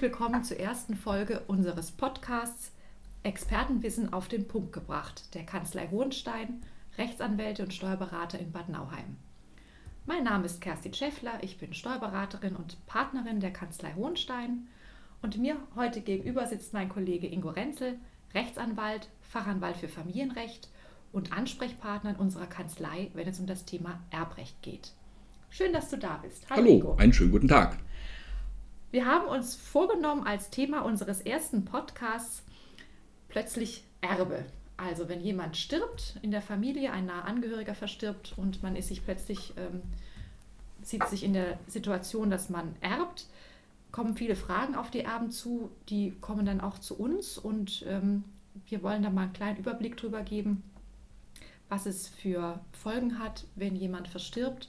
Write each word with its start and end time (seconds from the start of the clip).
Herzlich 0.00 0.02
willkommen 0.02 0.44
zur 0.44 0.58
ersten 0.58 0.94
Folge 0.94 1.40
unseres 1.46 1.90
Podcasts 1.90 2.72
Expertenwissen 3.22 4.12
auf 4.12 4.28
den 4.28 4.48
Punkt 4.48 4.72
gebracht 4.72 5.34
der 5.34 5.44
Kanzlei 5.44 5.88
Hohenstein, 5.88 6.62
Rechtsanwälte 6.96 7.64
und 7.64 7.74
Steuerberater 7.74 8.38
in 8.38 8.50
Bad 8.50 8.70
Nauheim. 8.70 9.16
Mein 10.06 10.24
Name 10.24 10.46
ist 10.46 10.62
Kerstin 10.62 10.94
Schäffler, 10.94 11.42
ich 11.42 11.58
bin 11.58 11.74
Steuerberaterin 11.74 12.56
und 12.56 12.84
Partnerin 12.86 13.40
der 13.40 13.52
Kanzlei 13.52 13.92
Hohenstein 13.94 14.68
und 15.20 15.36
mir 15.36 15.56
heute 15.76 16.00
gegenüber 16.00 16.46
sitzt 16.46 16.72
mein 16.72 16.88
Kollege 16.88 17.26
Ingo 17.26 17.50
Renzel, 17.50 17.98
Rechtsanwalt, 18.32 19.10
Fachanwalt 19.20 19.76
für 19.76 19.88
Familienrecht 19.88 20.70
und 21.12 21.32
Ansprechpartner 21.32 22.10
in 22.10 22.16
unserer 22.16 22.46
Kanzlei, 22.46 23.10
wenn 23.14 23.28
es 23.28 23.40
um 23.40 23.46
das 23.46 23.64
Thema 23.64 24.00
Erbrecht 24.10 24.60
geht. 24.62 24.92
Schön, 25.50 25.72
dass 25.72 25.90
du 25.90 25.98
da 25.98 26.18
bist. 26.22 26.48
Hallo, 26.48 26.80
Hallo 26.80 26.94
einen 26.96 27.12
schönen 27.12 27.32
guten 27.32 27.48
Tag. 27.48 27.76
Wir 28.92 29.06
haben 29.06 29.26
uns 29.26 29.54
vorgenommen, 29.54 30.26
als 30.26 30.50
Thema 30.50 30.80
unseres 30.80 31.20
ersten 31.20 31.64
Podcasts 31.64 32.42
plötzlich 33.28 33.84
Erbe. 34.00 34.44
Also 34.76 35.08
wenn 35.08 35.20
jemand 35.20 35.56
stirbt 35.56 36.18
in 36.22 36.30
der 36.30 36.42
Familie, 36.42 36.92
ein 36.92 37.06
naher 37.06 37.26
Angehöriger 37.26 37.74
verstirbt 37.74 38.34
und 38.36 38.62
man 38.62 38.76
ist 38.76 38.88
sich 38.88 39.04
plötzlich, 39.04 39.52
ähm, 39.56 39.82
sieht 40.82 41.06
sich 41.08 41.22
in 41.22 41.34
der 41.34 41.58
Situation, 41.66 42.30
dass 42.30 42.48
man 42.48 42.74
erbt, 42.80 43.26
kommen 43.92 44.16
viele 44.16 44.36
Fragen 44.36 44.74
auf 44.74 44.90
die 44.90 45.00
Erben 45.00 45.30
zu, 45.30 45.70
die 45.88 46.12
kommen 46.20 46.46
dann 46.46 46.60
auch 46.60 46.78
zu 46.78 46.98
uns 46.98 47.36
und 47.36 47.84
ähm, 47.88 48.24
wir 48.68 48.82
wollen 48.82 49.02
da 49.02 49.10
mal 49.10 49.24
einen 49.24 49.32
kleinen 49.32 49.58
Überblick 49.58 49.96
drüber 49.96 50.22
geben, 50.22 50.62
was 51.70 51.86
es 51.86 52.08
für 52.08 52.60
Folgen 52.72 53.18
hat, 53.18 53.46
wenn 53.54 53.76
jemand 53.76 54.08
verstirbt, 54.08 54.68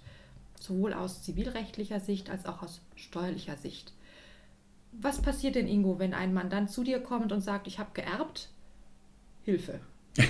sowohl 0.58 0.94
aus 0.94 1.24
zivilrechtlicher 1.24 2.00
Sicht 2.00 2.30
als 2.30 2.46
auch 2.46 2.62
aus 2.62 2.82
steuerlicher 2.96 3.58
Sicht. 3.58 3.94
Was 4.94 5.22
passiert 5.22 5.56
denn, 5.56 5.68
Ingo, 5.68 6.00
wenn 6.00 6.14
ein 6.14 6.34
Mandant 6.34 6.70
zu 6.70 6.84
dir 6.84 7.00
kommt 7.00 7.32
und 7.32 7.42
sagt, 7.42 7.68
ich 7.68 7.80
habe 7.80 7.90
geerbt? 7.94 8.50
Hilfe. 9.44 9.80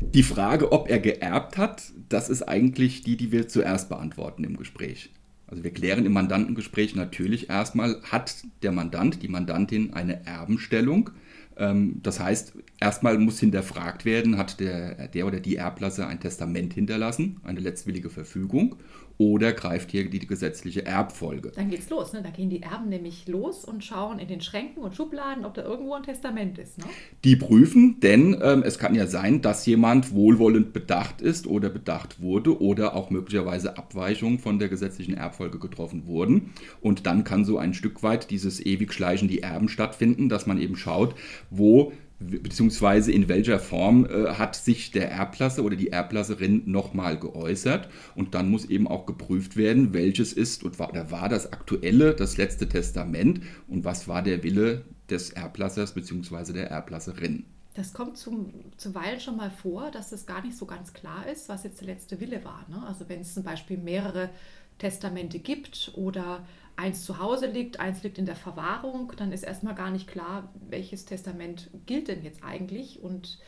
die 0.00 0.22
Frage, 0.22 0.72
ob 0.72 0.88
er 0.88 0.98
geerbt 0.98 1.56
hat, 1.58 1.92
das 2.08 2.28
ist 2.28 2.42
eigentlich 2.42 3.02
die, 3.02 3.16
die 3.16 3.30
wir 3.30 3.48
zuerst 3.48 3.88
beantworten 3.88 4.42
im 4.42 4.56
Gespräch. 4.56 5.10
Also 5.46 5.62
wir 5.62 5.72
klären 5.72 6.04
im 6.04 6.12
Mandantengespräch 6.12 6.96
natürlich 6.96 7.50
erstmal, 7.50 8.02
hat 8.02 8.34
der 8.62 8.72
Mandant, 8.72 9.22
die 9.22 9.28
Mandantin 9.28 9.94
eine 9.94 10.26
Erbenstellung? 10.26 11.10
Ähm, 11.56 12.00
das 12.02 12.20
heißt, 12.20 12.54
erstmal 12.80 13.18
muss 13.18 13.40
hinterfragt 13.40 14.04
werden, 14.04 14.36
hat 14.36 14.60
der, 14.60 15.08
der 15.08 15.26
oder 15.26 15.40
die 15.40 15.56
Erblasser 15.56 16.06
ein 16.06 16.20
Testament 16.20 16.74
hinterlassen, 16.74 17.40
eine 17.44 17.60
letztwillige 17.60 18.10
Verfügung, 18.10 18.76
oder 19.18 19.52
greift 19.52 19.90
hier 19.90 20.08
die 20.08 20.26
gesetzliche 20.26 20.84
Erbfolge. 20.84 21.52
Dann 21.54 21.70
geht's 21.70 21.88
los, 21.88 22.12
ne? 22.12 22.22
da 22.22 22.30
gehen 22.30 22.50
die 22.50 22.62
Erben 22.62 22.88
nämlich 22.88 23.26
los 23.26 23.64
und 23.64 23.84
schauen 23.84 24.18
in 24.18 24.28
den 24.28 24.40
Schränken 24.40 24.82
und 24.82 24.94
Schubladen, 24.94 25.44
ob 25.44 25.54
da 25.54 25.62
irgendwo 25.62 25.94
ein 25.94 26.02
Testament 26.02 26.58
ist. 26.58 26.78
Ne? 26.78 26.84
Die 27.24 27.36
prüfen, 27.36 28.00
denn 28.00 28.36
ähm, 28.42 28.62
es 28.62 28.78
kann 28.78 28.94
ja 28.94 29.06
sein, 29.06 29.40
dass 29.40 29.64
jemand 29.64 30.12
wohlwollend 30.12 30.72
bedacht 30.72 31.20
ist 31.20 31.46
oder 31.46 31.70
bedacht 31.70 32.20
wurde 32.20 32.60
oder 32.60 32.94
auch 32.94 33.10
möglicherweise 33.10 33.78
Abweichungen 33.78 34.38
von 34.38 34.58
der 34.58 34.68
gesetzlichen 34.68 35.14
Erbfolge 35.14 35.58
getroffen 35.58 36.06
wurden. 36.06 36.52
Und 36.80 37.06
dann 37.06 37.24
kann 37.24 37.44
so 37.44 37.58
ein 37.58 37.74
Stück 37.74 38.02
weit 38.02 38.30
dieses 38.30 38.64
ewig 38.64 38.92
Schleichen 38.92 39.28
die 39.28 39.42
Erben 39.42 39.68
stattfinden, 39.68 40.28
dass 40.28 40.46
man 40.46 40.60
eben 40.60 40.76
schaut, 40.76 41.14
wo 41.50 41.92
beziehungsweise 42.18 43.12
in 43.12 43.28
welcher 43.28 43.58
Form 43.58 44.06
äh, 44.06 44.28
hat 44.34 44.56
sich 44.56 44.90
der 44.90 45.10
Erblasser 45.10 45.64
oder 45.64 45.76
die 45.76 45.88
Erblasserin 45.88 46.62
nochmal 46.66 47.18
geäußert 47.18 47.88
und 48.14 48.34
dann 48.34 48.50
muss 48.50 48.64
eben 48.64 48.88
auch 48.88 49.06
geprüft 49.06 49.56
werden, 49.56 49.92
welches 49.92 50.32
ist 50.32 50.64
und 50.64 50.78
war, 50.78 50.90
oder 50.90 51.10
war 51.10 51.28
das 51.28 51.52
aktuelle, 51.52 52.14
das 52.14 52.36
letzte 52.36 52.68
Testament 52.68 53.40
und 53.68 53.84
was 53.84 54.08
war 54.08 54.22
der 54.22 54.42
Wille 54.42 54.84
des 55.10 55.30
Erblassers 55.30 55.92
beziehungsweise 55.92 56.52
der 56.52 56.70
Erblasserin. 56.70 57.44
Das 57.74 57.92
kommt 57.92 58.16
zum, 58.16 58.54
zuweilen 58.78 59.20
schon 59.20 59.36
mal 59.36 59.50
vor, 59.50 59.90
dass 59.90 60.10
es 60.10 60.24
gar 60.24 60.42
nicht 60.42 60.56
so 60.56 60.64
ganz 60.64 60.94
klar 60.94 61.28
ist, 61.30 61.50
was 61.50 61.62
jetzt 61.62 61.80
der 61.82 61.88
letzte 61.88 62.18
Wille 62.20 62.42
war. 62.42 62.64
Ne? 62.70 62.82
Also 62.86 63.06
wenn 63.10 63.20
es 63.20 63.34
zum 63.34 63.42
Beispiel 63.42 63.76
mehrere 63.76 64.30
Testamente 64.78 65.38
gibt 65.38 65.92
oder 65.94 66.46
eins 66.76 67.04
zu 67.04 67.18
Hause 67.18 67.46
liegt, 67.46 67.80
eins 67.80 68.02
liegt 68.02 68.18
in 68.18 68.26
der 68.26 68.36
Verwahrung, 68.36 69.12
dann 69.16 69.32
ist 69.32 69.42
erstmal 69.42 69.74
gar 69.74 69.90
nicht 69.90 70.06
klar, 70.06 70.52
welches 70.68 71.06
Testament 71.06 71.70
gilt 71.86 72.08
denn 72.08 72.22
jetzt 72.22 72.44
eigentlich 72.44 73.00
und 73.00 73.38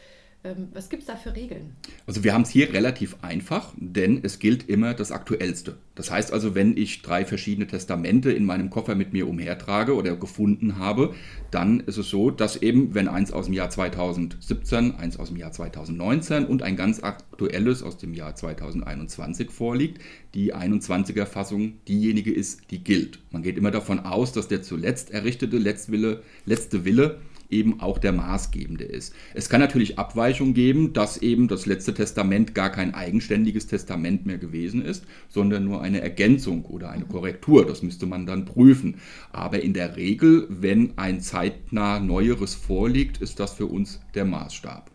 was 0.72 0.88
gibt 0.88 1.02
es 1.02 1.08
da 1.08 1.16
für 1.16 1.34
Regeln? 1.34 1.74
Also 2.06 2.22
wir 2.22 2.32
haben 2.32 2.42
es 2.42 2.50
hier 2.50 2.72
relativ 2.72 3.16
einfach, 3.22 3.72
denn 3.76 4.20
es 4.22 4.38
gilt 4.38 4.68
immer 4.68 4.94
das 4.94 5.10
Aktuellste. 5.10 5.78
Das 5.96 6.12
heißt 6.12 6.32
also, 6.32 6.54
wenn 6.54 6.76
ich 6.76 7.02
drei 7.02 7.24
verschiedene 7.24 7.66
Testamente 7.66 8.30
in 8.30 8.44
meinem 8.44 8.70
Koffer 8.70 8.94
mit 8.94 9.12
mir 9.12 9.26
umhertrage 9.26 9.96
oder 9.96 10.16
gefunden 10.16 10.78
habe, 10.78 11.14
dann 11.50 11.80
ist 11.80 11.96
es 11.96 12.08
so, 12.08 12.30
dass 12.30 12.56
eben, 12.62 12.94
wenn 12.94 13.08
eins 13.08 13.32
aus 13.32 13.46
dem 13.46 13.54
Jahr 13.54 13.68
2017, 13.68 14.94
eins 14.94 15.18
aus 15.18 15.28
dem 15.28 15.36
Jahr 15.38 15.50
2019 15.50 16.46
und 16.46 16.62
ein 16.62 16.76
ganz 16.76 17.02
aktuelles 17.02 17.82
aus 17.82 17.98
dem 17.98 18.14
Jahr 18.14 18.36
2021 18.36 19.50
vorliegt, 19.50 20.00
die 20.34 20.54
21er 20.54 21.26
Fassung 21.26 21.78
diejenige 21.88 22.32
ist, 22.32 22.70
die 22.70 22.84
gilt. 22.84 23.18
Man 23.32 23.42
geht 23.42 23.58
immer 23.58 23.72
davon 23.72 23.98
aus, 23.98 24.32
dass 24.32 24.46
der 24.46 24.62
zuletzt 24.62 25.10
errichtete 25.10 25.58
Letztwille, 25.58 26.22
letzte 26.46 26.84
Wille 26.84 27.18
eben 27.50 27.80
auch 27.80 27.98
der 27.98 28.12
maßgebende 28.12 28.84
ist. 28.84 29.14
Es 29.34 29.48
kann 29.48 29.60
natürlich 29.60 29.98
Abweichungen 29.98 30.54
geben, 30.54 30.92
dass 30.92 31.18
eben 31.18 31.48
das 31.48 31.66
letzte 31.66 31.94
Testament 31.94 32.54
gar 32.54 32.70
kein 32.70 32.94
eigenständiges 32.94 33.66
Testament 33.66 34.26
mehr 34.26 34.38
gewesen 34.38 34.84
ist, 34.84 35.04
sondern 35.28 35.64
nur 35.64 35.82
eine 35.82 36.00
Ergänzung 36.00 36.64
oder 36.64 36.90
eine 36.90 37.04
Korrektur. 37.04 37.66
Das 37.66 37.82
müsste 37.82 38.06
man 38.06 38.26
dann 38.26 38.44
prüfen. 38.44 38.96
Aber 39.32 39.62
in 39.62 39.72
der 39.72 39.96
Regel, 39.96 40.46
wenn 40.48 40.96
ein 40.96 41.20
zeitnah 41.20 42.00
Neueres 42.00 42.54
vorliegt, 42.54 43.18
ist 43.18 43.40
das 43.40 43.54
für 43.54 43.66
uns 43.66 44.00
der 44.14 44.24
Maßstab. 44.24 44.90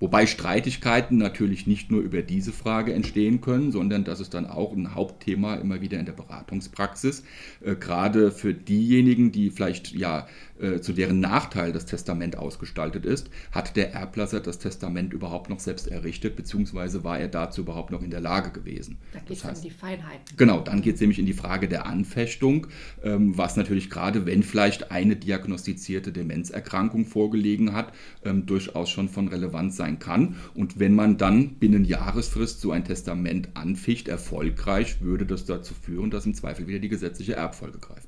Wobei 0.00 0.26
Streitigkeiten 0.26 1.16
natürlich 1.18 1.66
nicht 1.66 1.90
nur 1.90 2.02
über 2.02 2.22
diese 2.22 2.52
Frage 2.52 2.92
entstehen 2.92 3.40
können, 3.40 3.72
sondern 3.72 4.04
das 4.04 4.20
ist 4.20 4.32
dann 4.32 4.46
auch 4.46 4.72
ein 4.72 4.94
Hauptthema 4.94 5.56
immer 5.56 5.80
wieder 5.80 5.98
in 5.98 6.06
der 6.06 6.12
Beratungspraxis. 6.12 7.24
Äh, 7.64 7.74
gerade 7.74 8.30
für 8.30 8.54
diejenigen, 8.54 9.32
die 9.32 9.50
vielleicht 9.50 9.92
ja 9.92 10.28
äh, 10.60 10.80
zu 10.80 10.92
deren 10.92 11.20
Nachteil 11.20 11.72
das 11.72 11.86
Testament 11.86 12.36
ausgestaltet 12.36 13.06
ist, 13.06 13.30
hat 13.52 13.76
der 13.76 13.92
Erblasser 13.92 14.40
das 14.40 14.58
Testament 14.58 15.12
überhaupt 15.12 15.50
noch 15.50 15.60
selbst 15.60 15.88
errichtet, 15.88 16.36
beziehungsweise 16.36 17.04
war 17.04 17.18
er 17.18 17.28
dazu 17.28 17.62
überhaupt 17.62 17.90
noch 17.90 18.02
in 18.02 18.10
der 18.10 18.20
Lage 18.20 18.50
gewesen. 18.50 18.98
Da 19.12 19.20
geht 19.20 19.36
es 19.36 19.44
um 19.44 19.62
die 19.62 19.70
Feinheiten. 19.70 20.36
Genau, 20.36 20.60
dann 20.60 20.82
geht 20.82 20.96
es 20.96 21.00
nämlich 21.00 21.18
in 21.18 21.26
die 21.26 21.32
Frage 21.32 21.68
der 21.68 21.86
Anfechtung, 21.86 22.66
ähm, 23.02 23.36
was 23.36 23.56
natürlich 23.56 23.90
gerade, 23.90 24.26
wenn 24.26 24.42
vielleicht 24.42 24.90
eine 24.90 25.16
diagnostizierte 25.16 26.12
Demenzerkrankung 26.12 27.04
vorgelegen 27.06 27.72
hat, 27.72 27.92
ähm, 28.24 28.46
durchaus 28.46 28.90
schon 28.90 29.08
von 29.08 29.28
Relevanz 29.28 29.76
sein 29.76 29.98
kann. 29.98 30.36
Und 30.54 30.78
wenn 30.78 30.94
man 30.94 31.18
dann 31.18 31.54
binnen 31.54 31.84
Jahresfrist 31.84 32.60
so 32.60 32.72
ein 32.72 32.84
Testament 32.84 33.50
anficht, 33.54 34.08
erfolgreich, 34.08 35.00
würde 35.00 35.26
das 35.26 35.44
dazu 35.44 35.74
führen, 35.74 36.10
dass 36.10 36.26
im 36.26 36.34
Zweifel 36.34 36.66
wieder 36.66 36.78
die 36.78 36.88
gesetzliche 36.88 37.34
Erbfolge 37.34 37.78
greift. 37.78 38.07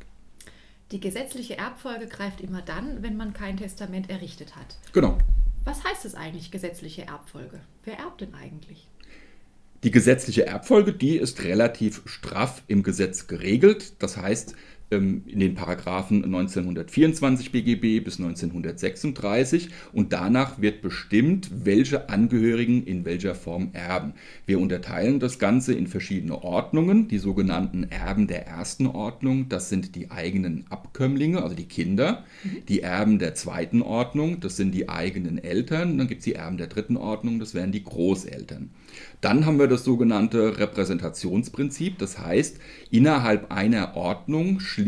Die 0.93 1.01
gesetzliche 1.01 1.57
Erbfolge 1.57 2.09
greift 2.09 2.41
immer 2.41 2.63
dann, 2.63 3.03
wenn 3.03 3.17
man 3.17 3.33
kein 3.33 3.57
Testament 3.57 4.11
errichtet 4.11 4.57
hat. 4.57 4.77
Genau. 4.93 5.19
Was 5.65 5.85
heißt 5.85 6.05
es 6.05 6.17
eigentlich, 6.17 6.51
gesetzliche 6.51 7.03
Erbfolge? 7.03 7.61
Wer 7.85 7.99
erbt 7.99 8.23
denn 8.23 8.35
eigentlich? 8.35 8.89
Die 9.85 9.93
gesetzliche 9.93 10.47
Erbfolge, 10.47 10.93
die 10.93 11.17
ist 11.17 11.43
relativ 11.45 12.03
straff 12.07 12.63
im 12.67 12.83
Gesetz 12.83 13.29
geregelt. 13.29 13.95
Das 14.03 14.17
heißt, 14.17 14.55
in 14.91 15.39
den 15.39 15.55
Paragraphen 15.55 16.25
1924 16.25 17.53
BGB 17.53 18.05
bis 18.05 18.19
1936 18.19 19.71
und 19.93 20.13
danach 20.13 20.61
wird 20.61 20.83
bestimmt, 20.83 21.49
welche 21.65 22.09
Angehörigen 22.09 22.83
in 22.85 23.05
welcher 23.05 23.37
Form 23.37 23.71
erben. 23.73 24.15
Wir 24.47 24.59
unterteilen 24.59 25.21
das 25.21 25.39
Ganze 25.39 25.75
in 25.75 25.87
verschiedene 25.87 26.43
Ordnungen, 26.43 27.07
die 27.07 27.19
sogenannten 27.19 27.85
Erben 27.85 28.27
der 28.27 28.49
ersten 28.49 28.89
Ordnung, 28.89 29.49
das 29.49 29.69
sind 29.69 29.95
die 29.95 30.11
eigenen 30.11 30.65
Abkömmlinge, 30.71 31.41
also 31.41 31.55
die 31.55 31.69
Kinder, 31.69 32.25
mhm. 32.43 32.67
die 32.69 32.81
Erben 32.81 33.21
der 33.21 33.35
zweiten 33.35 33.83
Ordnung, 33.83 34.41
das 34.41 34.57
sind 34.57 34.75
die 34.75 34.89
eigenen 34.89 35.39
Eltern, 35.39 35.99
dann 35.99 36.09
gibt 36.09 36.21
es 36.21 36.25
die 36.25 36.35
Erben 36.35 36.57
der 36.57 36.67
dritten 36.67 36.97
Ordnung, 36.97 37.39
das 37.39 37.55
wären 37.55 37.71
die 37.71 37.85
Großeltern. 37.85 38.71
Dann 39.21 39.47
haben 39.47 39.61
wir 39.61 39.69
das 39.69 39.85
sogenannte 39.85 40.59
Repräsentationsprinzip, 40.59 41.99
das 41.99 42.19
heißt, 42.19 42.59
innerhalb 42.91 43.53
einer 43.53 43.97
Ordnung 43.97 44.59
schließt 44.59 44.80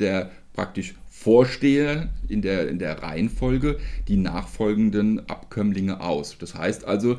der 0.00 0.30
praktisch 0.52 0.94
Vorsteher 1.08 2.08
in 2.28 2.40
der, 2.40 2.68
in 2.68 2.78
der 2.78 3.02
Reihenfolge 3.02 3.78
die 4.08 4.16
nachfolgenden 4.16 5.28
Abkömmlinge 5.28 6.00
aus. 6.00 6.38
Das 6.38 6.54
heißt 6.54 6.86
also, 6.86 7.18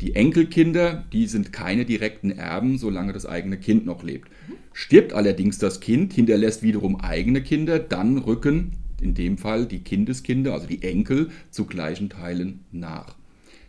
die 0.00 0.14
Enkelkinder, 0.14 1.04
die 1.12 1.26
sind 1.26 1.52
keine 1.52 1.84
direkten 1.84 2.30
Erben, 2.30 2.78
solange 2.78 3.12
das 3.12 3.26
eigene 3.26 3.58
Kind 3.58 3.84
noch 3.84 4.02
lebt. 4.02 4.28
Stirbt 4.72 5.12
allerdings 5.12 5.58
das 5.58 5.80
Kind, 5.80 6.14
hinterlässt 6.14 6.62
wiederum 6.62 6.96
eigene 6.96 7.42
Kinder, 7.42 7.78
dann 7.78 8.18
rücken 8.18 8.72
in 9.02 9.14
dem 9.14 9.36
Fall 9.36 9.66
die 9.66 9.80
Kindeskinder, 9.80 10.54
also 10.54 10.66
die 10.66 10.82
Enkel, 10.82 11.30
zu 11.50 11.66
gleichen 11.66 12.08
Teilen 12.08 12.60
nach. 12.72 13.16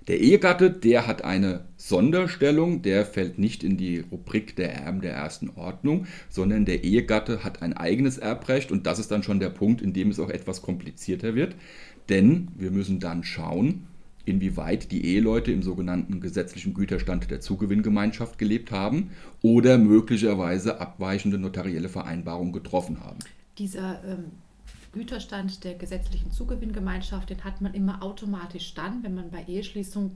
Der 0.08 0.20
Ehegatte, 0.20 0.70
der 0.70 1.08
hat 1.08 1.24
eine 1.24 1.62
Sonderstellung, 1.78 2.82
der 2.82 3.06
fällt 3.06 3.40
nicht 3.40 3.64
in 3.64 3.78
die 3.78 4.00
Rubrik 4.00 4.56
der 4.58 4.74
Erben 4.74 5.00
der 5.00 5.14
ersten 5.14 5.50
Ordnung, 5.52 6.08
sondern 6.30 6.66
der 6.66 6.84
Ehegatte 6.84 7.46
hat 7.46 7.62
ein 7.62 7.72
eigenes 7.72 8.18
Erbrecht 8.18 8.72
und 8.72 8.86
das 8.86 9.00
ist 9.00 9.12
dann 9.12 9.24
schon 9.24 9.40
der 9.40 9.50
Punkt, 9.50 9.82
in 9.82 9.94
dem 9.94 10.10
es 10.10 10.20
auch 10.20 10.30
etwas 10.30 10.62
komplizierter 10.62 11.36
wird, 11.36 11.56
denn 12.10 12.50
wir 12.58 12.72
müssen 12.72 13.00
dann 13.00 13.24
schauen, 13.24 13.88
inwieweit 14.26 14.92
die 14.92 15.06
Eheleute 15.06 15.54
im 15.54 15.64
sogenannten 15.64 16.20
gesetzlichen 16.20 16.74
Güterstand 16.74 17.32
der 17.32 17.40
Zugewinngemeinschaft 17.40 18.38
gelebt 18.38 18.72
haben 18.72 19.12
oder 19.42 19.78
möglicherweise 19.78 20.82
abweichende 20.82 21.38
notarielle 21.38 21.90
Vereinbarungen 21.90 22.52
getroffen 22.52 23.00
haben. 23.02 23.20
Dieser 23.58 24.04
ähm, 24.06 24.26
Güterstand 24.94 25.63
der 25.63 25.74
gesetzlichen 25.74 26.31
Zugewinngemeinschaft, 26.31 27.30
den 27.31 27.44
hat 27.44 27.62
man 27.62 27.74
immer 27.74 28.04
automatisch 28.04 28.74
dann, 28.75 29.04
wenn 29.04 29.16
man 29.16 29.31
bei 29.31 29.44
Eheschließung 29.48 30.12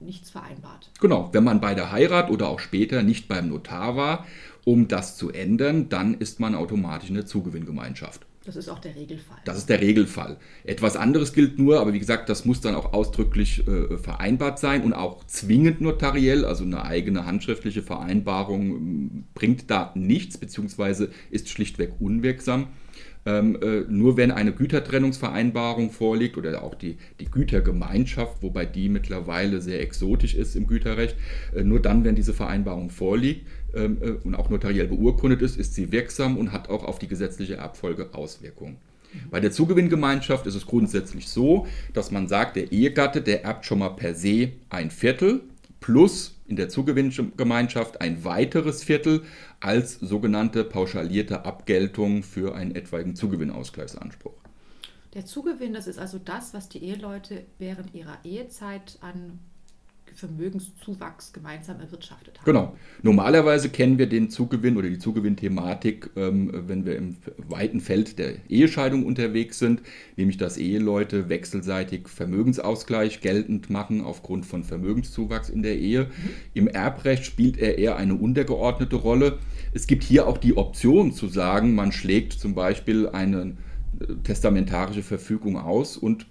nichts 0.00 0.30
vereinbart. 0.30 0.90
Genau, 1.00 1.28
wenn 1.32 1.44
man 1.44 1.60
bei 1.60 1.74
der 1.74 1.92
Heirat 1.92 2.30
oder 2.30 2.48
auch 2.48 2.60
später 2.60 3.02
nicht 3.02 3.28
beim 3.28 3.48
Notar 3.48 3.96
war, 3.96 4.26
um 4.64 4.88
das 4.88 5.16
zu 5.16 5.30
ändern, 5.30 5.88
dann 5.88 6.14
ist 6.14 6.40
man 6.40 6.54
automatisch 6.54 7.08
in 7.08 7.16
der 7.16 7.26
Zugewinngemeinschaft. 7.26 8.24
Das 8.44 8.56
ist 8.56 8.68
auch 8.68 8.80
der 8.80 8.96
Regelfall. 8.96 9.38
Das 9.44 9.56
ist 9.56 9.68
der 9.68 9.80
Regelfall. 9.80 10.36
Etwas 10.64 10.96
anderes 10.96 11.32
gilt 11.32 11.58
nur, 11.58 11.80
aber 11.80 11.92
wie 11.92 12.00
gesagt, 12.00 12.28
das 12.28 12.44
muss 12.44 12.60
dann 12.60 12.74
auch 12.74 12.92
ausdrücklich 12.92 13.66
äh, 13.68 13.96
vereinbart 13.98 14.58
sein 14.58 14.82
und 14.82 14.94
auch 14.94 15.24
zwingend 15.26 15.80
notariell, 15.80 16.44
also 16.44 16.64
eine 16.64 16.84
eigene 16.84 17.24
handschriftliche 17.24 17.82
Vereinbarung 17.82 18.70
ähm, 18.70 19.24
bringt 19.34 19.70
da 19.70 19.92
nichts, 19.94 20.38
beziehungsweise 20.38 21.10
ist 21.30 21.48
schlichtweg 21.50 21.92
unwirksam. 22.00 22.68
Ähm, 23.24 23.56
äh, 23.62 23.82
nur 23.88 24.16
wenn 24.16 24.32
eine 24.32 24.52
Gütertrennungsvereinbarung 24.52 25.92
vorliegt 25.92 26.36
oder 26.36 26.64
auch 26.64 26.74
die, 26.74 26.96
die 27.20 27.30
Gütergemeinschaft, 27.30 28.42
wobei 28.42 28.66
die 28.66 28.88
mittlerweile 28.88 29.60
sehr 29.60 29.80
exotisch 29.80 30.34
ist 30.34 30.56
im 30.56 30.66
Güterrecht, 30.66 31.14
äh, 31.54 31.62
nur 31.62 31.78
dann, 31.78 32.02
wenn 32.02 32.16
diese 32.16 32.34
Vereinbarung 32.34 32.90
vorliegt 32.90 33.46
ähm, 33.74 33.98
äh, 34.00 34.10
und 34.24 34.34
auch 34.34 34.50
notariell 34.50 34.88
beurkundet 34.88 35.42
ist, 35.42 35.56
ist 35.56 35.74
sie 35.74 35.92
wirksam 35.92 36.36
und 36.36 36.52
hat 36.52 36.68
auch 36.68 36.84
auf 36.84 36.98
die 36.98 37.08
gesetzliche 37.08 37.56
Erbfolge 37.56 38.14
Auswirkungen. 38.14 38.76
Bei 39.30 39.40
der 39.40 39.52
Zugewinngemeinschaft 39.52 40.46
ist 40.46 40.54
es 40.54 40.66
grundsätzlich 40.66 41.28
so, 41.28 41.66
dass 41.92 42.10
man 42.10 42.28
sagt, 42.28 42.56
der 42.56 42.72
Ehegatte, 42.72 43.20
der 43.20 43.44
erbt 43.44 43.66
schon 43.66 43.80
mal 43.80 43.90
per 43.90 44.14
se 44.14 44.52
ein 44.70 44.90
Viertel 44.90 45.42
plus 45.80 46.38
in 46.46 46.56
der 46.56 46.68
Zugewinngemeinschaft 46.68 48.00
ein 48.00 48.24
weiteres 48.24 48.82
Viertel 48.84 49.22
als 49.60 49.94
sogenannte 49.94 50.64
pauschalierte 50.64 51.44
Abgeltung 51.44 52.22
für 52.22 52.54
einen 52.54 52.74
etwaigen 52.74 53.16
Zugewinnausgleichsanspruch. 53.16 54.32
Der 55.14 55.26
Zugewinn, 55.26 55.74
das 55.74 55.86
ist 55.86 55.98
also 55.98 56.18
das, 56.18 56.54
was 56.54 56.70
die 56.70 56.82
Eheleute 56.82 57.44
während 57.58 57.94
ihrer 57.94 58.18
Ehezeit 58.24 58.98
an 59.02 59.40
Vermögenszuwachs 60.14 61.32
gemeinsam 61.32 61.80
erwirtschaftet 61.80 62.38
haben. 62.38 62.44
Genau. 62.44 62.76
Normalerweise 63.02 63.68
kennen 63.68 63.98
wir 63.98 64.08
den 64.08 64.30
Zugewinn 64.30 64.76
oder 64.76 64.88
die 64.88 64.98
Zugewinnthematik, 64.98 66.10
ähm, 66.16 66.50
wenn 66.68 66.84
wir 66.86 66.96
im 66.96 67.16
weiten 67.36 67.80
Feld 67.80 68.18
der 68.18 68.34
Ehescheidung 68.48 69.04
unterwegs 69.04 69.58
sind, 69.58 69.82
nämlich 70.16 70.36
dass 70.36 70.56
Eheleute 70.56 71.28
wechselseitig 71.28 72.08
Vermögensausgleich 72.08 73.20
geltend 73.20 73.70
machen 73.70 74.02
aufgrund 74.02 74.46
von 74.46 74.64
Vermögenszuwachs 74.64 75.48
in 75.48 75.62
der 75.62 75.78
Ehe. 75.78 76.04
Mhm. 76.04 76.08
Im 76.54 76.68
Erbrecht 76.68 77.24
spielt 77.24 77.58
er 77.58 77.78
eher 77.78 77.96
eine 77.96 78.14
untergeordnete 78.14 78.96
Rolle. 78.96 79.38
Es 79.74 79.86
gibt 79.86 80.04
hier 80.04 80.26
auch 80.26 80.38
die 80.38 80.56
Option 80.56 81.12
zu 81.12 81.28
sagen, 81.28 81.74
man 81.74 81.92
schlägt 81.92 82.34
zum 82.34 82.54
Beispiel 82.54 83.08
einen 83.08 83.58
testamentarische 84.24 85.02
Verfügung 85.02 85.58
aus 85.58 85.96
und 85.96 86.26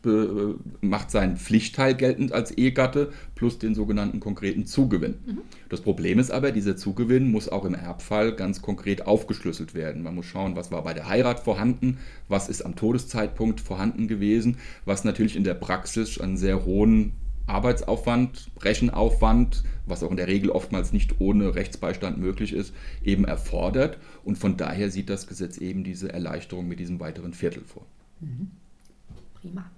macht 0.82 1.12
seinen 1.12 1.38
Pflichtteil 1.38 1.96
geltend 1.96 2.32
als 2.34 2.52
Ehegatte 2.52 3.12
plus 3.36 3.60
den 3.60 3.76
sogenannten 3.76 4.20
konkreten 4.20 4.66
Zugewinn. 4.66 5.16
Mhm. 5.26 5.38
Das 5.70 5.82
Problem 5.82 6.20
ist 6.20 6.32
aber, 6.32 6.52
dieser 6.52 6.76
Zugewinn 6.76 7.32
muss 7.32 7.50
auch 7.50 7.66
im 7.66 7.74
Erbfall 7.74 8.36
ganz 8.36 8.62
konkret 8.62 9.08
aufgeschlüsselt 9.08 9.74
werden. 9.74 10.04
Man 10.04 10.16
muss 10.16 10.26
schauen, 10.26 10.56
was 10.56 10.72
war 10.72 10.84
bei 10.84 10.94
der 10.94 11.08
Heirat 11.08 11.40
vorhanden, 11.40 11.98
was 12.28 12.50
ist 12.50 12.64
am 12.64 12.76
Todeszeitpunkt 12.76 13.62
vorhanden 13.62 14.08
gewesen, 14.08 14.58
was 14.86 15.04
natürlich 15.04 15.36
in 15.36 15.44
der 15.44 15.54
Praxis 15.54 16.20
einen 16.20 16.38
sehr 16.38 16.66
hohen 16.66 17.14
Arbeitsaufwand, 17.52 18.50
Rechenaufwand, 18.62 19.64
was 19.86 20.04
auch 20.04 20.12
in 20.12 20.18
der 20.18 20.28
Regel 20.28 20.50
oftmals 20.50 20.94
nicht 20.94 21.20
ohne 21.20 21.54
Rechtsbeistand 21.54 22.18
möglich 22.18 22.54
ist, 22.54 22.74
eben 23.04 23.26
erfordert. 23.26 23.98
Und 24.24 24.38
von 24.38 24.58
daher 24.58 24.90
sieht 24.90 25.10
das 25.10 25.28
Gesetz 25.28 25.58
eben 25.58 25.84
diese 25.84 26.12
Erleichterung 26.12 26.68
mit 26.68 26.80
diesem 26.80 27.00
weiteren 27.00 27.34
Viertel 27.34 27.64
vor. 27.64 27.86
Mhm. 28.22 28.52
Prima. 29.42 29.70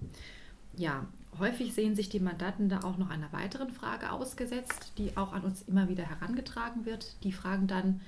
Ja, 0.78 1.08
häufig 1.40 1.74
sehen 1.74 1.96
sich 1.96 2.10
die 2.10 2.20
Mandanten 2.20 2.70
da 2.70 2.81
auch 2.81 2.98
noch 2.98 3.10
einer 3.10 3.31
weiteren 3.34 3.72
Frage 3.72 4.12
ausgesetzt, 4.12 4.94
die 4.98 5.18
auch 5.18 5.34
an 5.34 5.44
uns 5.44 5.64
immer 5.64 5.90
wieder 5.90 6.04
herangetragen 6.04 6.86
wird. 6.86 7.16
Die 7.24 7.31
fragen 7.31 7.68
dann, 7.68 8.02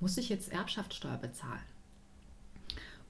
muss 0.00 0.16
ich 0.16 0.28
jetzt 0.28 0.52
Erbschaftssteuer 0.52 1.18
bezahlen? 1.18 1.60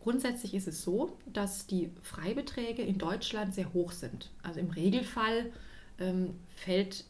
Grundsätzlich 0.00 0.54
ist 0.54 0.68
es 0.68 0.82
so, 0.82 1.18
dass 1.26 1.66
die 1.66 1.90
Freibeträge 2.02 2.82
in 2.82 2.98
Deutschland 2.98 3.54
sehr 3.54 3.72
hoch 3.74 3.92
sind. 3.92 4.30
Also 4.42 4.60
im 4.60 4.70
Regelfall 4.70 5.52
ähm, 5.98 6.34
fällt 6.54 7.04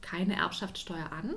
keine 0.00 0.36
Erbschaftssteuer 0.36 1.10
an. 1.12 1.34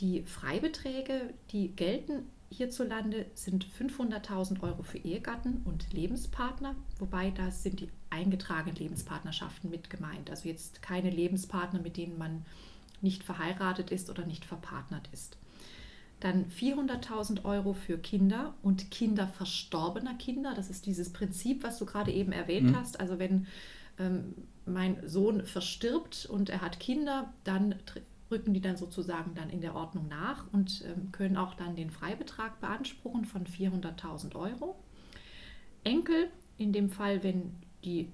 Die 0.00 0.22
Freibeträge, 0.22 1.34
die 1.50 1.68
gelten 1.68 2.26
hierzulande, 2.50 3.26
sind 3.34 3.66
500.000 3.66 4.62
Euro 4.62 4.82
für 4.82 4.98
Ehegatten 4.98 5.62
und 5.64 5.92
Lebenspartner, 5.92 6.74
wobei 6.98 7.30
da 7.30 7.50
sind 7.50 7.80
die 7.80 7.88
eingetragenen 8.10 8.76
Lebenspartnerschaften 8.76 9.70
mit 9.70 9.90
gemeint. 9.90 10.30
Also 10.30 10.48
jetzt 10.48 10.82
keine 10.82 11.10
Lebenspartner, 11.10 11.80
mit 11.80 11.96
denen 11.96 12.18
man 12.18 12.44
nicht 13.00 13.24
verheiratet 13.24 13.90
ist 13.90 14.10
oder 14.10 14.26
nicht 14.26 14.44
verpartnert 14.44 15.08
ist. 15.12 15.36
Dann 16.20 16.46
400.000 16.50 17.44
Euro 17.44 17.72
für 17.72 17.98
Kinder 17.98 18.54
und 18.62 18.92
Kinder 18.92 19.26
verstorbener 19.26 20.14
Kinder. 20.14 20.54
Das 20.54 20.70
ist 20.70 20.86
dieses 20.86 21.12
Prinzip, 21.12 21.64
was 21.64 21.78
du 21.78 21.86
gerade 21.86 22.12
eben 22.12 22.30
erwähnt 22.30 22.70
mhm. 22.70 22.76
hast. 22.76 23.00
Also 23.00 23.18
wenn 23.18 23.48
ähm, 24.02 24.34
mein 24.66 24.96
Sohn 25.06 25.44
verstirbt 25.44 26.26
und 26.26 26.50
er 26.50 26.60
hat 26.60 26.80
Kinder, 26.80 27.32
dann 27.44 27.74
rücken 28.30 28.54
die 28.54 28.60
dann 28.60 28.76
sozusagen 28.76 29.34
dann 29.34 29.50
in 29.50 29.60
der 29.60 29.74
Ordnung 29.74 30.08
nach 30.08 30.46
und 30.52 30.84
ähm, 30.86 31.12
können 31.12 31.36
auch 31.36 31.54
dann 31.54 31.76
den 31.76 31.90
Freibetrag 31.90 32.60
beanspruchen 32.60 33.24
von 33.24 33.44
400.000 33.44 34.34
Euro. 34.34 34.76
Enkel, 35.84 36.30
in 36.58 36.72
dem 36.72 36.90
Fall, 36.90 37.22
wenn 37.22 37.54
die 37.84 38.08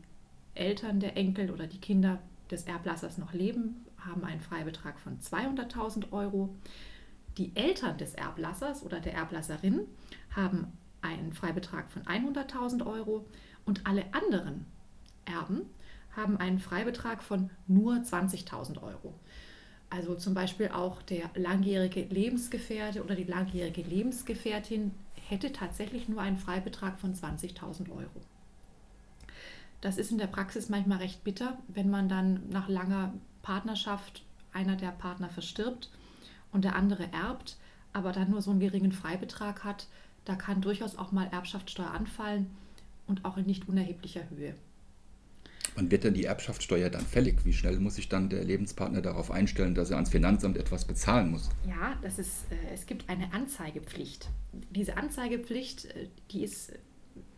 Eltern 0.54 1.00
der 1.00 1.16
Enkel 1.16 1.50
oder 1.50 1.66
die 1.66 1.80
Kinder 1.80 2.18
des 2.50 2.64
Erblassers 2.64 3.18
noch 3.18 3.32
leben, 3.32 3.84
haben 3.98 4.24
einen 4.24 4.40
Freibetrag 4.40 4.98
von 4.98 5.18
200.000 5.20 6.12
Euro. 6.12 6.54
Die 7.36 7.54
Eltern 7.54 7.98
des 7.98 8.14
Erblassers 8.14 8.82
oder 8.82 9.00
der 9.00 9.14
Erblasserin 9.14 9.82
haben 10.34 10.72
einen 11.02 11.32
Freibetrag 11.32 11.90
von 11.90 12.02
100.000 12.02 12.84
Euro 12.86 13.26
und 13.64 13.86
alle 13.86 14.04
anderen 14.12 14.66
Erben 15.28 15.62
haben 16.16 16.36
einen 16.36 16.58
Freibetrag 16.58 17.22
von 17.22 17.50
nur 17.66 17.94
20.000 17.94 18.82
Euro. 18.82 19.14
Also 19.90 20.14
zum 20.14 20.34
Beispiel 20.34 20.68
auch 20.68 21.00
der 21.02 21.30
langjährige 21.34 22.02
Lebensgefährte 22.02 23.02
oder 23.02 23.14
die 23.14 23.24
langjährige 23.24 23.82
Lebensgefährtin 23.82 24.92
hätte 25.28 25.52
tatsächlich 25.52 26.08
nur 26.08 26.20
einen 26.20 26.36
Freibetrag 26.36 26.98
von 26.98 27.14
20.000 27.14 27.90
Euro. 27.90 28.20
Das 29.80 29.96
ist 29.96 30.10
in 30.10 30.18
der 30.18 30.26
Praxis 30.26 30.68
manchmal 30.68 30.98
recht 30.98 31.22
bitter, 31.24 31.56
wenn 31.68 31.88
man 31.88 32.08
dann 32.08 32.48
nach 32.50 32.68
langer 32.68 33.14
Partnerschaft 33.42 34.24
einer 34.52 34.76
der 34.76 34.90
Partner 34.90 35.28
verstirbt 35.28 35.90
und 36.52 36.64
der 36.64 36.74
andere 36.74 37.12
erbt, 37.12 37.56
aber 37.92 38.12
dann 38.12 38.30
nur 38.30 38.42
so 38.42 38.50
einen 38.50 38.60
geringen 38.60 38.92
Freibetrag 38.92 39.64
hat. 39.64 39.86
Da 40.24 40.34
kann 40.34 40.60
durchaus 40.60 40.96
auch 40.96 41.12
mal 41.12 41.28
Erbschaftssteuer 41.30 41.90
anfallen 41.90 42.50
und 43.06 43.24
auch 43.24 43.36
in 43.36 43.46
nicht 43.46 43.68
unerheblicher 43.68 44.28
Höhe. 44.30 44.54
Wann 45.78 45.92
wird 45.92 46.02
denn 46.02 46.14
die 46.14 46.24
Erbschaftssteuer 46.24 46.90
dann 46.90 47.06
fällig? 47.06 47.44
Wie 47.44 47.52
schnell 47.52 47.78
muss 47.78 47.94
sich 47.94 48.08
dann 48.08 48.28
der 48.28 48.42
Lebenspartner 48.42 49.00
darauf 49.00 49.30
einstellen, 49.30 49.76
dass 49.76 49.90
er 49.90 49.96
ans 49.96 50.10
Finanzamt 50.10 50.56
etwas 50.56 50.84
bezahlen 50.84 51.30
muss? 51.30 51.50
Ja, 51.68 51.96
das 52.02 52.18
ist, 52.18 52.50
äh, 52.50 52.74
es 52.74 52.84
gibt 52.86 53.08
eine 53.08 53.32
Anzeigepflicht. 53.32 54.28
Diese 54.72 54.96
Anzeigepflicht, 54.96 55.84
äh, 55.84 56.08
die 56.32 56.42
ist 56.42 56.72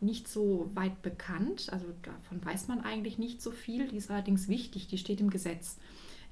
nicht 0.01 0.27
so 0.27 0.71
weit 0.73 1.03
bekannt, 1.03 1.69
also 1.71 1.85
davon 2.01 2.43
weiß 2.43 2.69
man 2.69 2.81
eigentlich 2.81 3.19
nicht 3.19 3.43
so 3.43 3.51
viel, 3.51 3.89
die 3.89 3.99
ist 3.99 4.11
allerdings 4.11 4.49
wichtig, 4.49 4.89
die 4.89 4.97
steht 4.97 5.21
im 5.21 5.29
Gesetz. 5.29 5.77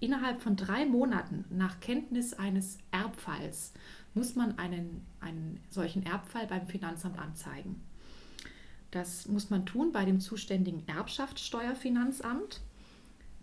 Innerhalb 0.00 0.40
von 0.40 0.56
drei 0.56 0.86
Monaten 0.86 1.44
nach 1.50 1.78
Kenntnis 1.80 2.32
eines 2.32 2.78
Erbfalls 2.90 3.74
muss 4.14 4.34
man 4.34 4.58
einen, 4.58 5.04
einen 5.20 5.60
solchen 5.68 6.06
Erbfall 6.06 6.46
beim 6.46 6.66
Finanzamt 6.68 7.18
anzeigen. 7.18 7.82
Das 8.90 9.28
muss 9.28 9.50
man 9.50 9.66
tun 9.66 9.92
bei 9.92 10.04
dem 10.04 10.20
zuständigen 10.20 10.86
Erbschaftssteuerfinanzamt. 10.88 12.60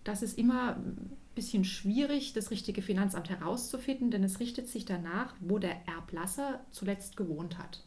Das 0.04 0.22
ist 0.22 0.38
immer 0.38 0.76
ein 0.76 1.18
bisschen 1.36 1.66
schwierig, 1.66 2.34
das 2.34 2.52
richtige 2.52 2.82
Finanzamt 2.82 3.30
herauszufinden, 3.30 4.12
denn 4.12 4.24
es 4.24 4.40
richtet 4.40 4.68
sich 4.70 4.86
danach, 4.86 5.34
wo 5.40 5.60
der 5.60 5.88
Erblasser 5.88 6.66
zuletzt 6.72 7.18
gewohnt 7.18 7.58
hat. 7.58 7.84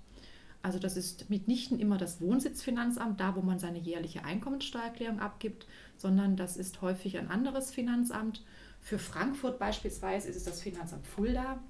Also 0.63 0.79
das 0.79 0.97
ist 0.97 1.31
mitnichten 1.31 1.79
immer 1.79 1.99
das 1.99 2.21
Wohnsitzfinanzamt, 2.21 3.21
da 3.21 3.37
wo 3.37 3.43
man 3.43 3.59
seine 3.59 3.79
jährliche 3.79 4.25
Einkommensteuererklärung 4.25 5.21
abgibt, 5.21 5.67
sondern 5.97 6.37
das 6.37 6.57
ist 6.57 6.83
häufig 6.83 7.17
ein 7.19 7.31
anderes 7.31 7.71
Finanzamt. 7.71 8.45
Für 8.81 8.99
Frankfurt 8.99 9.59
beispielsweise 9.59 10.29
ist 10.29 10.37
es 10.37 10.45
das 10.45 10.61
Finanzamt 10.61 11.07
Fulda. 11.07 11.61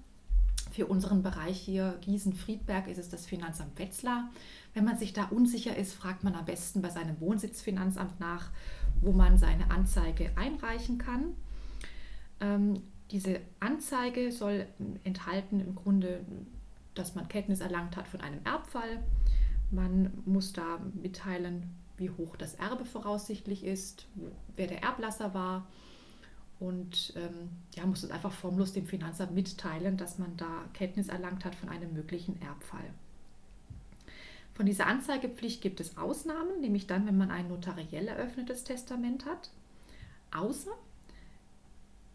Für 0.70 0.86
unseren 0.86 1.22
Bereich 1.22 1.58
hier 1.58 1.98
Gießen-Friedberg 2.02 2.88
ist 2.88 2.98
es 2.98 3.08
das 3.08 3.26
Finanzamt 3.26 3.78
Wetzlar. 3.78 4.30
Wenn 4.74 4.84
man 4.84 4.98
sich 4.98 5.12
da 5.12 5.24
unsicher 5.24 5.76
ist, 5.76 5.94
fragt 5.94 6.24
man 6.24 6.34
am 6.34 6.44
besten 6.44 6.82
bei 6.82 6.90
seinem 6.90 7.20
Wohnsitzfinanzamt 7.20 8.20
nach, 8.20 8.50
wo 9.00 9.12
man 9.12 9.38
seine 9.38 9.70
Anzeige 9.70 10.30
einreichen 10.36 10.98
kann. 10.98 11.34
Ähm, 12.40 12.82
diese 13.10 13.40
Anzeige 13.58 14.30
soll 14.30 14.66
enthalten 15.04 15.60
im 15.60 15.74
Grunde, 15.74 16.20
dass 16.94 17.14
man 17.14 17.28
Kenntnis 17.28 17.60
erlangt 17.60 17.96
hat 17.96 18.06
von 18.06 18.20
einem 18.20 18.40
Erbfall. 18.44 19.02
Man 19.70 20.12
muss 20.26 20.52
da 20.52 20.78
mitteilen, 20.94 21.74
wie 21.96 22.10
hoch 22.10 22.36
das 22.36 22.54
Erbe 22.54 22.84
voraussichtlich 22.84 23.64
ist, 23.64 24.06
wer 24.56 24.66
der 24.66 24.82
Erblasser 24.82 25.34
war 25.34 25.66
und 26.60 27.12
ähm, 27.16 27.50
ja, 27.74 27.86
muss 27.86 28.02
es 28.02 28.10
einfach 28.10 28.32
formlos 28.32 28.72
dem 28.72 28.86
Finanzamt 28.86 29.34
mitteilen, 29.34 29.96
dass 29.96 30.18
man 30.18 30.36
da 30.36 30.64
Kenntnis 30.74 31.08
erlangt 31.08 31.44
hat 31.44 31.54
von 31.54 31.68
einem 31.68 31.92
möglichen 31.92 32.40
Erbfall. 32.42 32.90
Von 34.54 34.66
dieser 34.66 34.86
Anzeigepflicht 34.86 35.62
gibt 35.62 35.78
es 35.78 35.96
Ausnahmen, 35.96 36.60
nämlich 36.60 36.88
dann, 36.88 37.06
wenn 37.06 37.16
man 37.16 37.30
ein 37.30 37.48
notariell 37.48 38.08
eröffnetes 38.08 38.64
Testament 38.64 39.24
hat, 39.24 39.50
außer 40.34 40.72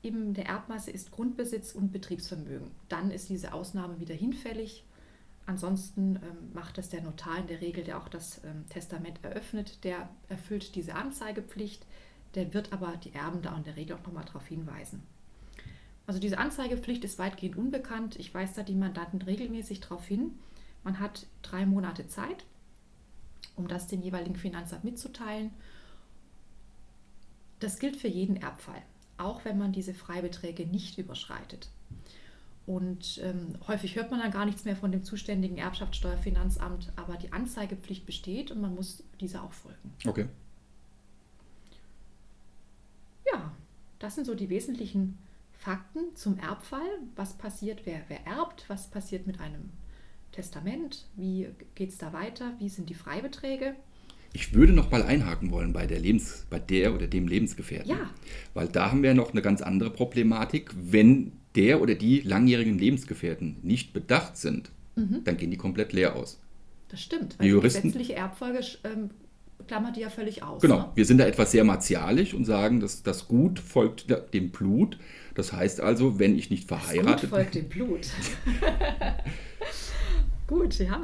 in 0.01 0.33
der 0.33 0.47
Erbmasse 0.47 0.91
ist 0.91 1.11
Grundbesitz 1.11 1.73
und 1.73 1.93
Betriebsvermögen. 1.93 2.69
Dann 2.89 3.11
ist 3.11 3.29
diese 3.29 3.53
Ausnahme 3.53 4.01
wieder 4.01 4.13
hinfällig. 4.13 4.83
Ansonsten 5.45 6.17
ähm, 6.17 6.53
macht 6.53 6.77
es 6.77 6.89
der 6.89 7.01
Notar 7.01 7.37
in 7.37 7.47
der 7.47 7.61
Regel, 7.61 7.85
der 7.85 7.97
auch 7.97 8.09
das 8.09 8.41
ähm, 8.43 8.65
Testament 8.69 9.23
eröffnet, 9.23 9.85
der 9.85 10.09
erfüllt 10.27 10.75
diese 10.75 10.95
Anzeigepflicht. 10.95 11.85
Der 12.35 12.53
wird 12.53 12.73
aber 12.73 12.97
die 12.97 13.13
Erben 13.13 13.41
da 13.41 13.55
in 13.55 13.63
der 13.63 13.75
Regel 13.75 13.95
auch 13.95 14.05
nochmal 14.05 14.25
darauf 14.25 14.45
hinweisen. 14.47 15.03
Also 16.05 16.19
diese 16.19 16.37
Anzeigepflicht 16.37 17.03
ist 17.03 17.19
weitgehend 17.19 17.55
unbekannt. 17.55 18.17
Ich 18.17 18.33
weise 18.33 18.55
da 18.55 18.63
die 18.63 18.75
Mandanten 18.75 19.21
regelmäßig 19.21 19.79
darauf 19.79 20.05
hin. 20.05 20.31
Man 20.83 20.99
hat 20.99 21.27
drei 21.41 21.65
Monate 21.65 22.07
Zeit, 22.07 22.45
um 23.55 23.67
das 23.67 23.87
dem 23.87 24.01
jeweiligen 24.01 24.35
Finanzamt 24.35 24.83
mitzuteilen. 24.83 25.51
Das 27.59 27.79
gilt 27.79 27.95
für 27.95 28.09
jeden 28.09 28.35
Erbfall 28.35 28.83
auch 29.17 29.45
wenn 29.45 29.57
man 29.57 29.71
diese 29.71 29.93
Freibeträge 29.93 30.65
nicht 30.65 30.97
überschreitet. 30.97 31.69
Und 32.65 33.19
ähm, 33.21 33.55
häufig 33.67 33.95
hört 33.95 34.09
man 34.09 34.21
dann 34.21 34.31
gar 34.31 34.45
nichts 34.45 34.63
mehr 34.63 34.75
von 34.75 34.91
dem 34.91 35.03
zuständigen 35.03 35.57
Erbschaftssteuerfinanzamt, 35.57 36.93
aber 36.95 37.17
die 37.17 37.33
Anzeigepflicht 37.33 38.05
besteht 38.05 38.51
und 38.51 38.61
man 38.61 38.73
muss 38.73 39.03
dieser 39.19 39.43
auch 39.43 39.51
folgen. 39.51 39.93
Okay. 40.05 40.27
Ja, 43.31 43.51
das 44.03 44.15
sind 44.15 44.25
so 44.25 44.35
die 44.35 44.49
wesentlichen 44.49 45.17
Fakten 45.53 46.13
zum 46.15 46.37
Erbfall. 46.37 46.81
Was 47.15 47.37
passiert, 47.37 47.81
wer, 47.85 48.01
wer 48.09 48.27
erbt, 48.27 48.65
was 48.67 48.87
passiert 48.87 49.27
mit 49.27 49.39
einem 49.39 49.69
Testament, 50.33 51.05
wie 51.15 51.47
geht 51.75 51.89
es 51.89 51.99
da 51.99 52.11
weiter, 52.11 52.53
wie 52.59 52.67
sind 52.67 52.89
die 52.89 52.95
Freibeträge. 52.95 53.75
Ich 54.33 54.53
würde 54.53 54.73
noch 54.73 54.91
mal 54.91 55.03
einhaken 55.03 55.51
wollen 55.51 55.71
bei 55.71 55.85
der, 55.85 55.99
Lebens, 55.99 56.45
bei 56.49 56.59
der 56.59 56.93
oder 56.93 57.07
dem 57.07 57.27
Lebensgefährten. 57.27 57.89
Ja. 57.89 58.09
Weil 58.53 58.67
da 58.67 58.91
haben 58.91 59.03
wir 59.03 59.13
noch 59.13 59.31
eine 59.31 59.41
ganz 59.41 59.61
andere 59.61 59.91
Problematik. 59.91 60.71
Wenn 60.75 61.31
der 61.55 61.81
oder 61.81 61.95
die 61.95 62.21
langjährigen 62.21 62.77
Lebensgefährten 62.79 63.57
nicht 63.61 63.93
bedacht 63.93 64.35
sind, 64.35 64.71
mhm. 64.95 65.23
dann 65.23 65.37
gehen 65.37 65.51
die 65.51 65.57
komplett 65.57 65.93
leer 65.93 66.15
aus. 66.15 66.41
Das 66.89 67.01
stimmt, 67.01 67.39
weil 67.39 67.45
die, 67.45 67.51
Juristen, 67.51 67.83
die 67.83 67.87
gesetzliche 67.93 68.15
Erbfolge 68.15 68.59
ähm, 68.83 69.11
klammert 69.67 69.95
die 69.95 70.01
ja 70.01 70.09
völlig 70.09 70.43
aus. 70.43 70.61
Genau, 70.61 70.77
ne? 70.77 70.91
wir 70.95 71.05
sind 71.05 71.17
da 71.17 71.25
etwas 71.25 71.51
sehr 71.51 71.63
martialisch 71.63 72.33
und 72.33 72.45
sagen, 72.45 72.79
dass 72.79 73.03
das 73.03 73.27
Gut 73.27 73.59
folgt 73.59 74.07
dem 74.33 74.51
Blut. 74.51 74.97
Das 75.35 75.53
heißt 75.53 75.81
also, 75.81 76.19
wenn 76.19 76.37
ich 76.37 76.49
nicht 76.49 76.67
verheiratet 76.67 77.21
bin. 77.21 77.29
folgt 77.29 77.55
dem 77.55 77.69
Blut. 77.69 78.07
Gut, 80.53 80.77
ja. 80.77 81.01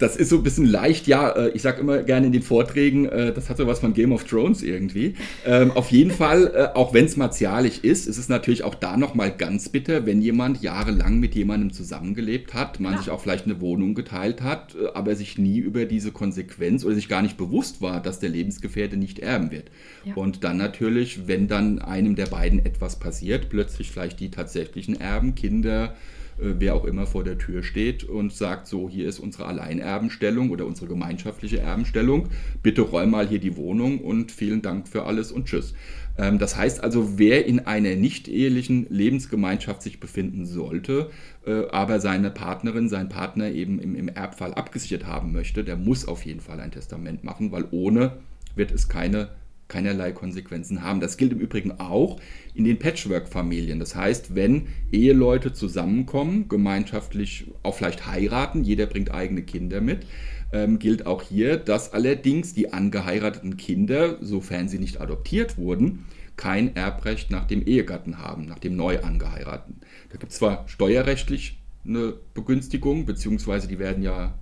Das 0.00 0.16
ist 0.16 0.30
so 0.30 0.38
ein 0.38 0.42
bisschen 0.42 0.66
leicht, 0.66 1.06
ja, 1.06 1.30
äh, 1.30 1.50
ich 1.50 1.62
sage 1.62 1.80
immer 1.80 2.02
gerne 2.02 2.26
in 2.26 2.32
den 2.32 2.42
Vorträgen, 2.42 3.06
äh, 3.06 3.32
das 3.32 3.48
hat 3.48 3.58
so 3.58 3.68
was 3.68 3.78
von 3.78 3.94
Game 3.94 4.10
of 4.10 4.24
Thrones 4.24 4.64
irgendwie. 4.64 5.14
Ähm, 5.46 5.70
auf 5.70 5.92
jeden 5.92 6.10
Fall, 6.22 6.52
äh, 6.52 6.76
auch 6.76 6.92
wenn 6.92 7.04
es 7.04 7.16
martialisch 7.16 7.78
ist, 7.78 8.08
ist 8.08 8.18
es 8.18 8.28
natürlich 8.28 8.64
auch 8.64 8.74
da 8.74 8.96
nochmal 8.96 9.30
ganz 9.30 9.68
bitter, 9.68 10.06
wenn 10.06 10.20
jemand 10.20 10.60
jahrelang 10.60 11.20
mit 11.20 11.36
jemandem 11.36 11.72
zusammengelebt 11.72 12.52
hat, 12.52 12.80
man 12.80 12.94
ja. 12.94 12.98
sich 12.98 13.10
auch 13.10 13.20
vielleicht 13.20 13.44
eine 13.44 13.60
Wohnung 13.60 13.94
geteilt 13.94 14.42
hat, 14.42 14.76
aber 14.94 15.14
sich 15.14 15.38
nie 15.38 15.58
über 15.58 15.84
diese 15.84 16.10
Konsequenz 16.10 16.84
oder 16.84 16.96
sich 16.96 17.08
gar 17.08 17.22
nicht 17.22 17.36
bewusst 17.36 17.80
war, 17.80 18.02
dass 18.02 18.18
der 18.18 18.30
Lebensgefährte 18.30 18.96
nicht 18.96 19.20
erben 19.20 19.52
wird. 19.52 19.70
Ja. 20.04 20.14
Und 20.14 20.42
dann 20.42 20.56
natürlich, 20.56 21.28
wenn 21.28 21.46
dann 21.46 21.78
einem 21.78 22.16
der 22.16 22.26
beiden 22.26 22.66
etwas 22.66 22.98
passiert, 22.98 23.50
plötzlich 23.50 23.92
vielleicht 23.92 24.18
die 24.18 24.32
tatsächlichen 24.32 25.00
Erben, 25.00 25.36
Kinder, 25.36 25.94
wer 26.38 26.74
auch 26.74 26.84
immer 26.84 27.06
vor 27.06 27.24
der 27.24 27.38
Tür 27.38 27.62
steht 27.62 28.04
und 28.04 28.32
sagt, 28.32 28.66
so, 28.66 28.88
hier 28.88 29.08
ist 29.08 29.18
unsere 29.18 29.46
Alleinerbenstellung 29.46 30.50
oder 30.50 30.66
unsere 30.66 30.86
gemeinschaftliche 30.86 31.60
Erbenstellung, 31.60 32.28
bitte 32.62 32.82
räum 32.82 33.10
mal 33.10 33.26
hier 33.26 33.38
die 33.38 33.56
Wohnung 33.56 34.00
und 34.00 34.32
vielen 34.32 34.62
Dank 34.62 34.88
für 34.88 35.04
alles 35.04 35.32
und 35.32 35.46
tschüss. 35.46 35.74
Ähm, 36.16 36.38
das 36.38 36.56
heißt 36.56 36.82
also, 36.82 37.18
wer 37.18 37.46
in 37.46 37.60
einer 37.60 37.96
nicht 37.96 38.28
ehelichen 38.28 38.86
Lebensgemeinschaft 38.88 39.82
sich 39.82 40.00
befinden 40.00 40.46
sollte, 40.46 41.10
äh, 41.46 41.66
aber 41.70 42.00
seine 42.00 42.30
Partnerin, 42.30 42.88
sein 42.88 43.08
Partner 43.08 43.50
eben 43.50 43.78
im, 43.78 43.94
im 43.94 44.08
Erbfall 44.08 44.54
abgesichert 44.54 45.06
haben 45.06 45.32
möchte, 45.32 45.64
der 45.64 45.76
muss 45.76 46.06
auf 46.06 46.24
jeden 46.24 46.40
Fall 46.40 46.60
ein 46.60 46.70
Testament 46.70 47.24
machen, 47.24 47.52
weil 47.52 47.66
ohne 47.70 48.18
wird 48.54 48.70
es 48.70 48.88
keine 48.88 49.30
keinerlei 49.68 50.12
Konsequenzen 50.12 50.82
haben. 50.82 51.00
Das 51.00 51.16
gilt 51.16 51.32
im 51.32 51.40
Übrigen 51.40 51.80
auch 51.80 52.20
in 52.54 52.64
den 52.64 52.78
Patchwork-Familien. 52.78 53.78
Das 53.78 53.94
heißt, 53.94 54.34
wenn 54.34 54.68
Eheleute 54.92 55.52
zusammenkommen, 55.52 56.48
gemeinschaftlich 56.48 57.50
auch 57.62 57.74
vielleicht 57.74 58.06
heiraten, 58.06 58.62
jeder 58.64 58.86
bringt 58.86 59.12
eigene 59.12 59.42
Kinder 59.42 59.80
mit, 59.80 60.06
ähm, 60.52 60.78
gilt 60.78 61.06
auch 61.06 61.22
hier, 61.22 61.56
dass 61.56 61.92
allerdings 61.92 62.54
die 62.54 62.72
angeheirateten 62.72 63.56
Kinder, 63.56 64.18
sofern 64.20 64.68
sie 64.68 64.78
nicht 64.78 65.00
adoptiert 65.00 65.58
wurden, 65.58 66.04
kein 66.36 66.74
Erbrecht 66.76 67.30
nach 67.30 67.46
dem 67.46 67.64
Ehegatten 67.66 68.18
haben, 68.18 68.46
nach 68.46 68.58
dem 68.58 68.76
neu 68.76 69.00
angeheirateten. 69.00 69.80
Da 70.10 70.18
gibt 70.18 70.32
es 70.32 70.38
zwar 70.38 70.68
steuerrechtlich 70.68 71.58
eine 71.86 72.14
Begünstigung, 72.34 73.06
beziehungsweise 73.06 73.68
die 73.68 73.78
werden 73.78 74.02
ja 74.02 74.34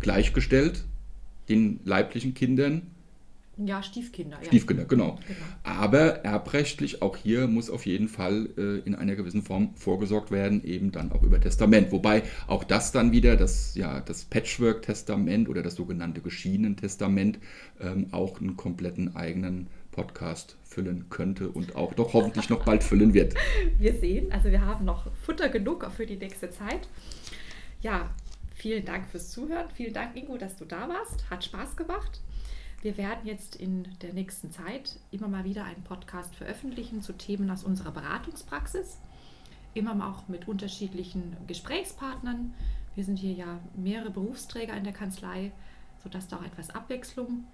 gleichgestellt 0.00 0.84
den 1.48 1.80
leiblichen 1.84 2.34
Kindern 2.34 2.93
ja, 3.56 3.82
Stiefkinder. 3.82 4.38
Stiefkinder, 4.42 4.82
ja. 4.82 4.88
genau. 4.88 5.18
genau. 5.26 5.38
Aber 5.62 6.24
erbrechtlich, 6.24 7.02
auch 7.02 7.16
hier 7.16 7.46
muss 7.46 7.70
auf 7.70 7.86
jeden 7.86 8.08
Fall 8.08 8.48
äh, 8.56 8.78
in 8.86 8.94
einer 8.94 9.14
gewissen 9.14 9.42
Form 9.42 9.74
vorgesorgt 9.74 10.30
werden, 10.30 10.64
eben 10.64 10.90
dann 10.92 11.12
auch 11.12 11.22
über 11.22 11.40
Testament. 11.40 11.92
Wobei 11.92 12.22
auch 12.46 12.64
das 12.64 12.92
dann 12.92 13.12
wieder, 13.12 13.36
das, 13.36 13.74
ja, 13.74 14.00
das 14.00 14.24
Patchwork-Testament 14.24 15.48
oder 15.48 15.62
das 15.62 15.76
sogenannte 15.76 16.20
Geschienen-Testament 16.20 17.38
ähm, 17.80 18.08
auch 18.10 18.40
einen 18.40 18.56
kompletten 18.56 19.14
eigenen 19.14 19.68
Podcast 19.92 20.56
füllen 20.64 21.08
könnte 21.08 21.48
und 21.48 21.76
auch 21.76 21.94
doch 21.94 22.14
hoffentlich 22.14 22.50
noch 22.50 22.64
bald 22.64 22.82
füllen 22.82 23.14
wird. 23.14 23.34
Wir 23.78 23.94
sehen, 23.94 24.32
also 24.32 24.50
wir 24.50 24.60
haben 24.60 24.84
noch 24.84 25.06
Futter 25.22 25.48
genug 25.48 25.88
für 25.96 26.04
die 26.04 26.16
nächste 26.16 26.50
Zeit. 26.50 26.88
Ja, 27.80 28.10
vielen 28.54 28.84
Dank 28.84 29.06
fürs 29.06 29.30
Zuhören. 29.30 29.66
Vielen 29.74 29.92
Dank, 29.92 30.16
Ingo, 30.16 30.36
dass 30.36 30.56
du 30.56 30.64
da 30.64 30.88
warst. 30.88 31.30
Hat 31.30 31.44
Spaß 31.44 31.76
gemacht. 31.76 32.20
Wir 32.84 32.98
werden 32.98 33.20
jetzt 33.24 33.56
in 33.56 33.88
der 34.02 34.12
nächsten 34.12 34.50
Zeit 34.50 34.98
immer 35.10 35.26
mal 35.26 35.44
wieder 35.44 35.64
einen 35.64 35.82
Podcast 35.84 36.34
veröffentlichen 36.34 37.00
zu 37.00 37.14
Themen 37.14 37.50
aus 37.50 37.64
unserer 37.64 37.90
Beratungspraxis. 37.90 38.98
Immer 39.72 40.06
auch 40.06 40.28
mit 40.28 40.48
unterschiedlichen 40.48 41.34
Gesprächspartnern. 41.46 42.52
Wir 42.94 43.04
sind 43.04 43.16
hier 43.16 43.32
ja 43.32 43.58
mehrere 43.74 44.10
Berufsträger 44.10 44.76
in 44.76 44.84
der 44.84 44.92
Kanzlei, 44.92 45.50
sodass 46.02 46.28
da 46.28 46.36
auch 46.36 46.44
etwas 46.44 46.74
Abwechslung 46.74 47.44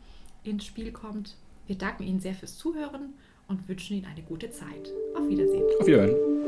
ins 0.42 0.64
Spiel 0.64 0.90
kommt. 0.90 1.36
Wir 1.68 1.78
danken 1.78 2.02
Ihnen 2.02 2.18
sehr 2.18 2.34
fürs 2.34 2.58
Zuhören 2.58 3.14
und 3.46 3.68
wünschen 3.68 3.98
Ihnen 3.98 4.06
eine 4.06 4.22
gute 4.22 4.50
Zeit. 4.50 4.90
Auf 5.16 5.28
Wiedersehen. 5.28 5.62
Auf 5.78 5.86
Wiedersehen. 5.86 6.39